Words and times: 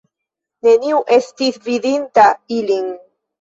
Neniu 0.67 1.01
estis 1.17 1.59
vidinta 1.67 2.25
ilin. 2.57 2.91